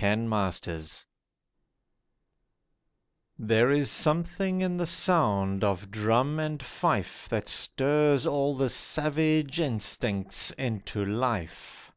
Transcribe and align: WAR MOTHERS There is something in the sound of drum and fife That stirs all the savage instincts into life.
WAR 0.00 0.16
MOTHERS 0.16 1.04
There 3.38 3.70
is 3.70 3.90
something 3.90 4.62
in 4.62 4.78
the 4.78 4.86
sound 4.86 5.62
of 5.62 5.90
drum 5.90 6.38
and 6.40 6.62
fife 6.62 7.28
That 7.28 7.46
stirs 7.46 8.26
all 8.26 8.56
the 8.56 8.70
savage 8.70 9.60
instincts 9.60 10.50
into 10.52 11.04
life. 11.04 11.92